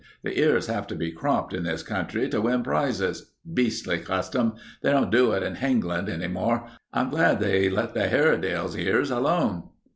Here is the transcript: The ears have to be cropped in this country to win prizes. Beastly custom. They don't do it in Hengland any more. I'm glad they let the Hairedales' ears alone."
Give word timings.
The 0.23 0.35
ears 0.39 0.65
have 0.65 0.87
to 0.87 0.95
be 0.95 1.11
cropped 1.11 1.53
in 1.53 1.61
this 1.61 1.83
country 1.83 2.27
to 2.29 2.41
win 2.41 2.63
prizes. 2.63 3.33
Beastly 3.53 3.99
custom. 3.99 4.53
They 4.81 4.89
don't 4.89 5.11
do 5.11 5.31
it 5.33 5.43
in 5.43 5.53
Hengland 5.57 6.09
any 6.09 6.27
more. 6.27 6.65
I'm 6.91 7.11
glad 7.11 7.39
they 7.39 7.69
let 7.69 7.93
the 7.93 8.07
Hairedales' 8.07 8.75
ears 8.75 9.11
alone." 9.11 9.69